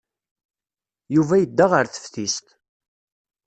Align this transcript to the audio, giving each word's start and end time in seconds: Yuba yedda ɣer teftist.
Yuba 1.15 1.35
yedda 1.41 1.65
ɣer 1.71 1.85
teftist. 1.87 2.47